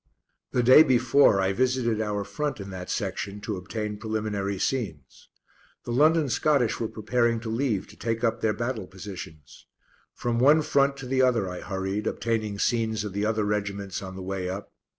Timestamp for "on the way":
14.01-14.49